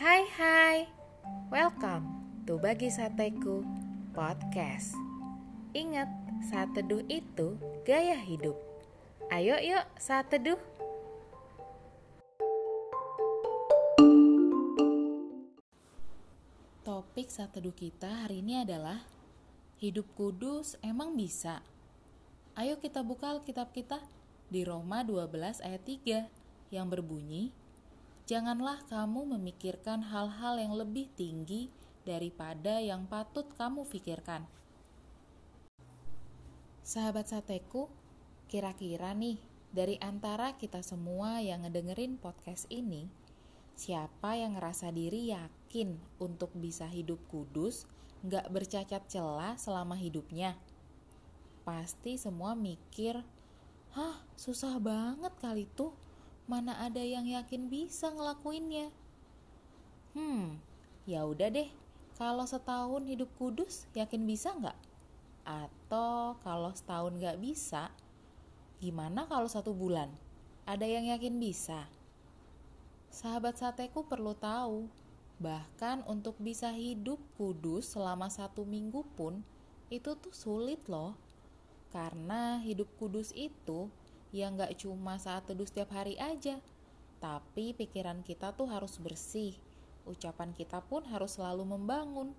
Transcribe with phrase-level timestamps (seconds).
[0.00, 0.88] Hai hai,
[1.52, 2.08] welcome
[2.48, 3.60] to Bagi Sateku
[4.16, 4.96] Podcast.
[5.76, 6.08] Ingat,
[6.48, 8.56] saat teduh itu gaya hidup.
[9.28, 10.56] Ayo yuk saat teduh
[16.80, 19.04] Topik saat teduh kita hari ini adalah
[19.84, 21.60] Hidup kudus emang bisa?
[22.56, 24.00] Ayo kita buka Alkitab kita
[24.48, 27.52] di Roma 12 ayat 3 yang berbunyi
[28.30, 31.66] Janganlah kamu memikirkan hal-hal yang lebih tinggi
[32.06, 34.46] daripada yang patut kamu pikirkan.
[36.86, 37.90] Sahabat sateku,
[38.46, 39.34] kira-kira nih
[39.74, 43.10] dari antara kita semua yang ngedengerin podcast ini,
[43.74, 47.90] siapa yang ngerasa diri yakin untuk bisa hidup kudus,
[48.22, 50.54] nggak bercacat celah selama hidupnya?
[51.66, 53.26] Pasti semua mikir,
[53.98, 55.90] hah susah banget kali tuh
[56.50, 58.90] mana ada yang yakin bisa ngelakuinnya.
[60.18, 60.58] Hmm,
[61.06, 61.70] ya udah deh.
[62.18, 64.74] Kalau setahun hidup kudus, yakin bisa nggak?
[65.46, 67.94] Atau kalau setahun nggak bisa,
[68.82, 70.10] gimana kalau satu bulan?
[70.66, 71.86] Ada yang yakin bisa?
[73.14, 74.90] Sahabat sateku perlu tahu,
[75.38, 79.46] bahkan untuk bisa hidup kudus selama satu minggu pun,
[79.86, 81.14] itu tuh sulit loh.
[81.94, 83.86] Karena hidup kudus itu
[84.30, 86.62] ya nggak cuma saat teduh setiap hari aja,
[87.18, 89.54] tapi pikiran kita tuh harus bersih,
[90.08, 92.32] ucapan kita pun harus selalu membangun,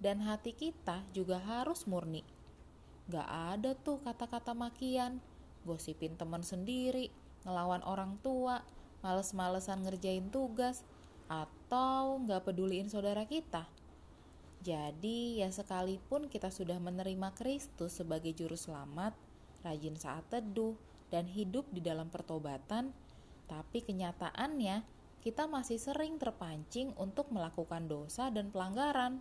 [0.00, 2.24] dan hati kita juga harus murni.
[3.10, 5.18] Gak ada tuh kata-kata makian,
[5.66, 7.10] gosipin teman sendiri,
[7.42, 8.62] ngelawan orang tua,
[9.02, 10.86] males-malesan ngerjain tugas,
[11.26, 13.66] atau gak peduliin saudara kita.
[14.60, 19.16] Jadi ya sekalipun kita sudah menerima Kristus sebagai juru selamat,
[19.64, 20.76] rajin saat teduh,
[21.10, 22.94] dan hidup di dalam pertobatan,
[23.50, 24.86] tapi kenyataannya
[25.20, 29.20] kita masih sering terpancing untuk melakukan dosa dan pelanggaran.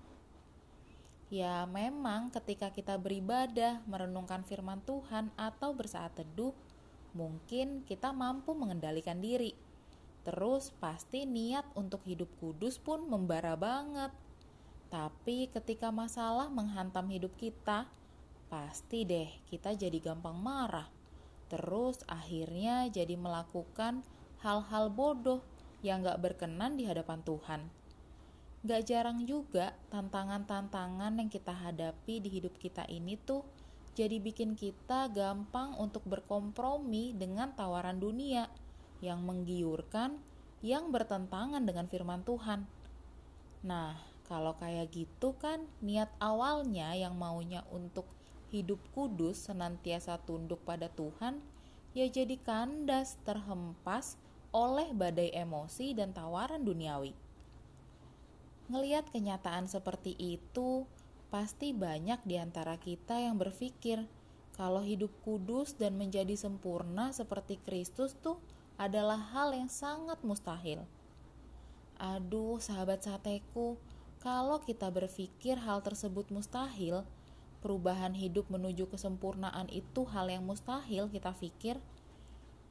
[1.30, 6.56] Ya, memang ketika kita beribadah, merenungkan firman Tuhan, atau bersaat teduh,
[7.13, 9.53] mungkin kita mampu mengendalikan diri.
[10.25, 14.09] Terus, pasti niat untuk hidup kudus pun membara banget.
[14.90, 17.86] Tapi, ketika masalah menghantam hidup kita,
[18.50, 20.99] pasti deh kita jadi gampang marah
[21.50, 24.06] Terus akhirnya jadi melakukan
[24.46, 25.42] hal-hal bodoh
[25.82, 27.62] yang gak berkenan di hadapan Tuhan.
[28.64, 33.42] Gak jarang juga tantangan-tantangan yang kita hadapi di hidup kita ini tuh
[33.98, 38.48] jadi bikin kita gampang untuk berkompromi dengan tawaran dunia
[39.04, 40.20] yang menggiurkan,
[40.64, 42.64] yang bertentangan dengan firman Tuhan.
[43.64, 48.08] Nah, kalau kayak gitu kan niat awalnya yang maunya untuk
[48.50, 51.42] hidup kudus senantiasa tunduk pada Tuhan,
[51.94, 54.18] ya jadi kandas terhempas
[54.50, 57.14] oleh badai emosi dan tawaran duniawi.
[58.70, 60.86] Ngeliat kenyataan seperti itu,
[61.34, 64.06] pasti banyak di antara kita yang berpikir
[64.54, 68.38] kalau hidup kudus dan menjadi sempurna seperti Kristus tuh
[68.78, 70.86] adalah hal yang sangat mustahil.
[72.00, 73.76] Aduh, sahabat sateku,
[74.20, 77.08] kalau kita berpikir hal tersebut mustahil,
[77.59, 81.75] perubahan hidup menuju kesempurnaan itu hal yang mustahil kita pikir,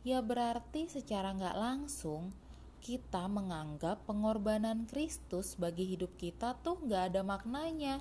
[0.03, 2.33] ya berarti secara nggak langsung
[2.79, 8.01] kita menganggap pengorbanan Kristus bagi hidup kita tuh nggak ada maknanya.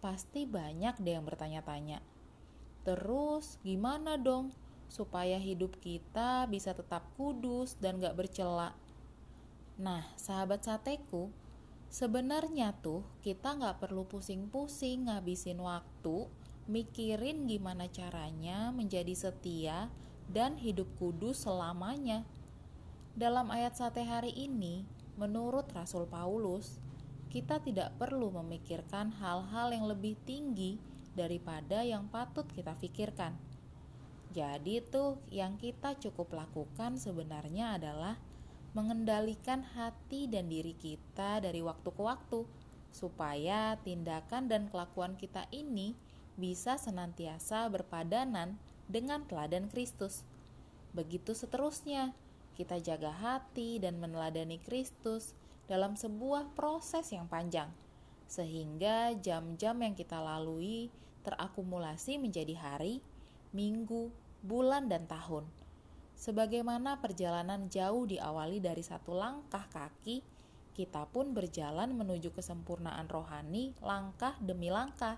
[0.00, 2.00] Pasti banyak deh yang bertanya-tanya.
[2.88, 4.56] Terus gimana dong
[4.88, 8.72] supaya hidup kita bisa tetap kudus dan gak bercela?
[9.76, 11.28] Nah, sahabat sateku,
[11.90, 16.30] Sebenarnya tuh kita nggak perlu pusing-pusing ngabisin waktu
[16.70, 19.90] mikirin gimana caranya menjadi setia
[20.30, 22.22] dan hidup kudus selamanya.
[23.18, 24.86] Dalam ayat sate hari ini,
[25.18, 26.78] menurut Rasul Paulus,
[27.26, 30.78] kita tidak perlu memikirkan hal-hal yang lebih tinggi
[31.18, 33.34] daripada yang patut kita pikirkan.
[34.30, 38.14] Jadi tuh yang kita cukup lakukan sebenarnya adalah
[38.70, 42.46] mengendalikan hati dan diri kita dari waktu ke waktu,
[42.94, 45.94] supaya tindakan dan kelakuan kita ini
[46.38, 50.22] bisa senantiasa berpadanan dengan teladan Kristus.
[50.94, 52.14] Begitu seterusnya,
[52.54, 55.34] kita jaga hati dan meneladani Kristus
[55.70, 57.70] dalam sebuah proses yang panjang,
[58.26, 60.90] sehingga jam-jam yang kita lalui
[61.22, 63.02] terakumulasi menjadi hari,
[63.54, 64.10] minggu,
[64.42, 65.59] bulan, dan tahun
[66.20, 70.20] Sebagaimana perjalanan jauh diawali dari satu langkah kaki,
[70.76, 75.16] kita pun berjalan menuju kesempurnaan rohani langkah demi langkah.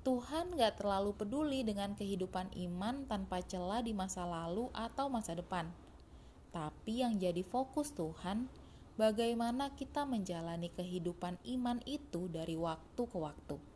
[0.00, 5.68] Tuhan gak terlalu peduli dengan kehidupan iman tanpa celah di masa lalu atau masa depan.
[6.56, 8.48] Tapi yang jadi fokus Tuhan
[8.96, 13.75] bagaimana kita menjalani kehidupan iman itu dari waktu ke waktu.